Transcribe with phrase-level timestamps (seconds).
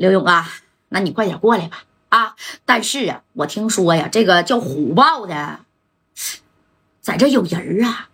[0.00, 0.48] 刘勇啊，
[0.88, 1.84] 那你快点过来吧。
[2.08, 5.60] 啊，但是啊，我听说呀，这个叫虎豹的，
[7.02, 8.08] 在这有人啊。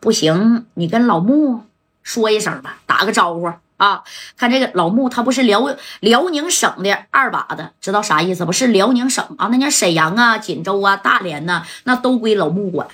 [0.00, 1.64] 不行，你跟老穆
[2.02, 4.04] 说一声吧，打个招呼啊。
[4.38, 8.52] 看这个老穆，他不是辽辽宁省的二把子，知道啥意思不？
[8.52, 12.88] 是辽宁省啊，那叫沈阳啊、锦州啊、大连呐，那都归老穆管。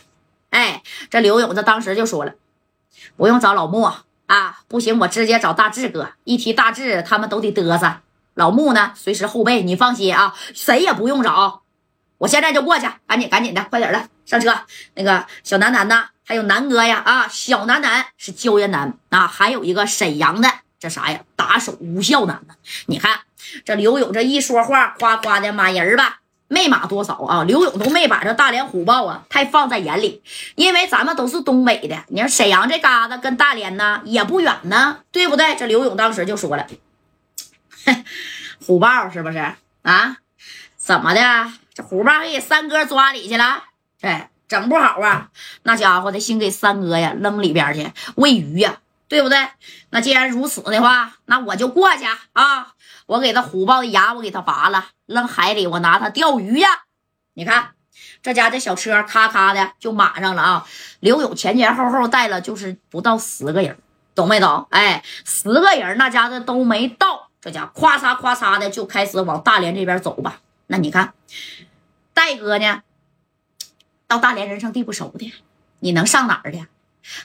[0.50, 2.34] 哎，这刘勇这当时就说了，
[3.16, 3.88] 不用找老穆，
[4.30, 6.12] 啊不行，我直接找大志哥。
[6.22, 7.96] 一提大志，他们都得嘚瑟。
[8.34, 11.62] 老穆呢，随时后备，你放心啊，谁也不用找，
[12.18, 14.54] 我现在就过去，赶紧赶紧的，快点的上车。
[14.94, 22.54] 那个小楠楠呢，还有南哥呀，啊，小楠楠是胶原楠啊，还有一个沈阳的，这啥呀，打手吴孝男呢？
[22.86, 23.22] 你看
[23.64, 26.19] 这刘勇这一说话，夸夸的满人吧。
[26.52, 27.44] 没码多少啊？
[27.44, 30.20] 刘勇都没把这大连虎豹啊太放在眼里，
[30.56, 35.54] 因为咱们都是东北的，你说沈阳这嘎达跟大连呢也不远呢，对不对？
[35.54, 36.66] 这刘勇当时就说了，
[38.66, 39.38] 虎豹是不是
[39.82, 40.16] 啊？
[40.76, 41.52] 怎么的？
[41.72, 43.62] 这虎豹给三哥抓里去了？
[44.00, 45.28] 哎，整不好啊，
[45.62, 48.78] 那家伙的先给三哥呀扔里边去喂鱼呀，
[49.10, 49.36] 对不对？
[49.90, 52.74] 那既然如此的话，那我就过去啊。
[53.06, 56.68] 我给他虎豹的牙，我给他拔了，扔海里，我拿它钓鱼呀！
[57.34, 57.72] 你看，
[58.22, 60.66] 这家这小车咔咔的就马上了啊！
[61.00, 63.76] 刘勇前前后后带了就是不到十个人，
[64.14, 64.68] 懂没懂？
[64.70, 70.40] 哎，十个人那家的都没到，这家咵嚓咵嚓的就开始往大连这边走吧。
[70.68, 71.14] 那你看，
[72.14, 72.82] 戴哥呢？
[74.06, 75.34] 到大连人生地不熟的，
[75.80, 76.64] 你能上哪儿去？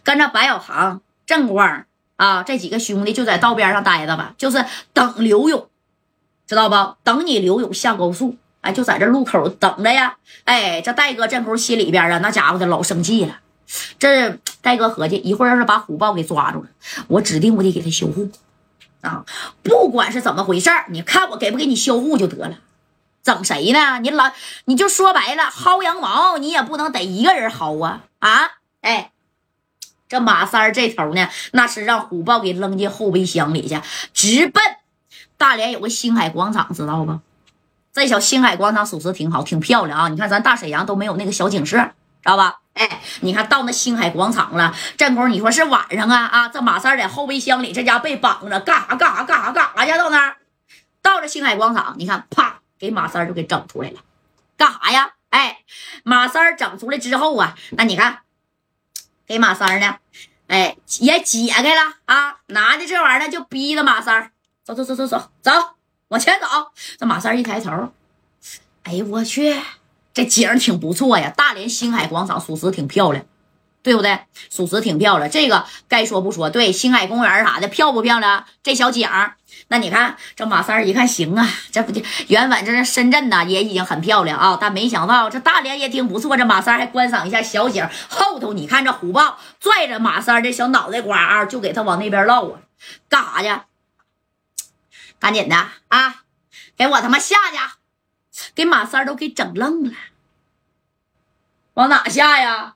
[0.03, 5.67] 跟着白小航、正光啊这几个兄弟就在道边上待着吧，就是等刘勇。
[6.47, 6.95] 知道不？
[7.03, 10.17] 等你刘勇下高速，哎，就在这路口等着呀。
[10.43, 13.39] 哎，这戴哥这会心里边啊，那家伙的老生气了。
[13.97, 16.69] 这戴哥合计，一会儿要是把虎豹给抓住了，
[17.07, 18.29] 我指定我得给他修护
[19.01, 19.25] 啊！
[19.63, 22.59] 不管是怎么回事你看我给不给你修护就得了。
[23.23, 23.97] 整谁呢？
[24.01, 24.31] 你老
[24.65, 28.51] 你就说白了，薅羊毛你也不能得一个人薅啊啊！
[28.81, 29.11] 哎，
[30.07, 33.79] 这马三这头呢，那是让虎豹给扔进后备箱里去，
[34.13, 34.63] 直奔。
[35.37, 37.19] 大连有个星海广场，知道不？
[37.91, 40.07] 这小星海广场属实挺好，挺漂亮啊！
[40.09, 41.91] 你看咱大沈阳都没有那个小景色，知
[42.23, 42.59] 道吧？
[42.73, 46.49] 哎，你看到那星海广场了，这功你说是晚上啊啊！
[46.49, 49.97] 这马三在后备箱里，这家被绑着，干啥干啥干啥干啥去？
[49.97, 50.35] 到那儿，
[51.01, 53.99] 到了星海广场，你看，啪，给马三就给整出来了，
[54.57, 55.13] 干啥呀？
[55.29, 55.59] 哎，
[56.03, 58.19] 马三整出来之后啊，那你看，
[59.27, 59.97] 给马三呢，
[60.47, 61.93] 哎，也解开了。
[62.05, 64.31] 啊，拿着这玩意儿就逼着马三
[64.63, 65.31] 走走走走走。
[65.41, 65.51] 走，
[66.09, 66.47] 往前走。
[66.97, 67.91] 这马三一抬头，
[68.83, 69.59] 哎呦，我去，
[70.13, 71.33] 这景挺不错呀！
[71.35, 73.25] 大连星海广场属实挺漂亮，
[73.85, 74.19] 对不对？
[74.49, 75.29] 属实挺漂亮。
[75.29, 78.43] 这个该说不说，对，星海公园啥的漂不漂亮？
[78.63, 79.07] 这小景，
[79.67, 86.35] 那你看这马三一看行啊，这不就原本这是深圳呢，也已经很漂亮啊，但没想到这大连也挺不错。
[86.35, 92.59] 这马三还观赏一下小景，后头你看这虎豹拽着马三这小脑袋瓜啊就给他往那边唠啊，
[93.07, 93.61] 干啥去？
[95.19, 95.55] 赶紧的
[95.89, 96.23] 啊！
[96.75, 98.49] 给我他妈下去！
[98.55, 99.93] 给马三都给整愣了。
[101.75, 102.73] 往哪下呀？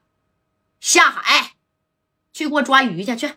[0.80, 1.52] 下海，
[2.34, 3.16] 去给我抓鱼去！
[3.16, 3.32] 去，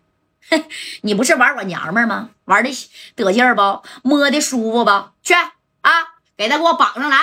[1.03, 2.31] 你不是玩我娘们吗？
[2.45, 2.71] 玩的
[3.15, 3.83] 得劲儿不？
[4.03, 4.91] 摸的舒服不？
[5.23, 5.91] 去啊！
[6.37, 7.17] 给他给我绑上来！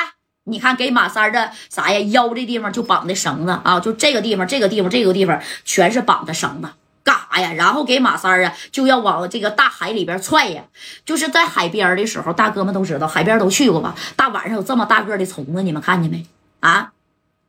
[0.45, 1.99] 你看，给马三的啥呀？
[1.99, 6.69] 腰这地方就绑的绳子啊，就这个地方，这个地方，这个地方全是绑的绳子。
[7.03, 7.53] 干啥呀？
[7.53, 10.63] 然后给马三啊，就要往这个大海里边踹呀。
[11.05, 13.95] 就是在海边的时候，大哥们都知道，海边都去过吧？
[14.15, 16.25] 大晚上有这么大个的虫子，你们看见没？
[16.61, 16.91] 啊，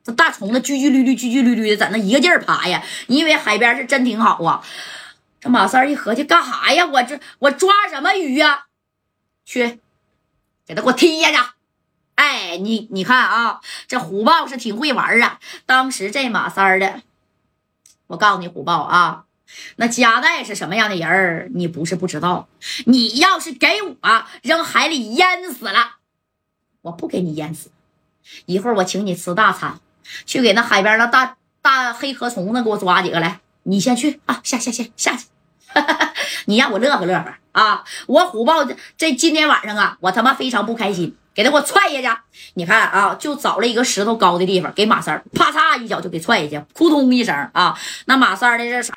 [0.03, 2.83] 这大虫子聚聚绿绿，聚聚绿绿的，在那一个劲儿爬呀。
[3.09, 4.63] 你以为海边是真挺好啊？
[5.41, 6.87] 这马三一合计，干啥呀？
[6.87, 8.67] 我这我抓什么鱼呀？
[9.45, 9.81] 去，
[10.67, 11.39] 给他给我踢下去！
[12.15, 15.39] 哎，你你看啊，这虎豹是挺会玩啊。
[15.67, 17.03] 当时这马三的，
[18.09, 19.25] 我告诉你，虎豹啊。
[19.77, 21.51] 那加代是什么样的人儿？
[21.55, 22.49] 你不是不知道。
[22.87, 25.97] 你要是给我扔海里淹死了，
[26.83, 27.71] 我不给你淹死。
[28.47, 29.81] 一会儿我请你吃大餐，
[30.27, 33.41] 去给那海边那大大黑河虫子给我抓几个来。
[33.65, 35.27] 你先去啊，下下下下去。
[36.47, 37.85] 你让我乐呵乐呵啊！
[38.07, 38.67] 我虎豹
[38.97, 42.21] 这今天晚上啊，我他妈非常不开心，给他给我踹下去。
[42.55, 47.79] 你看啊，就找了一个石头高的地方，给马三啪嚓一脚就给踹下去，扑通一声啊！
[48.07, 48.95] 那马三的这啥？